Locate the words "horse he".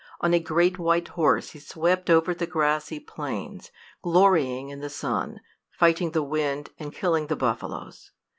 1.09-1.59